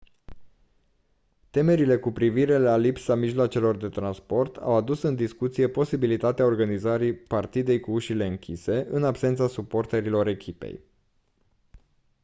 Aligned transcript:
temerile 1.51 1.97
cu 1.99 2.11
privire 2.11 2.57
la 2.57 2.77
lipsa 2.77 3.15
mijloacelor 3.15 3.77
de 3.77 3.89
transport 3.89 4.55
au 4.57 4.73
adus 4.75 5.01
în 5.01 5.15
discuție 5.15 5.69
posibilitatea 5.69 6.45
organizării 6.45 7.13
partidei 7.15 7.79
cu 7.79 7.91
ușile 7.91 8.25
închise 8.27 8.87
în 8.89 9.03
absența 9.03 9.47
suporterilor 9.47 10.27
echipei 10.27 10.81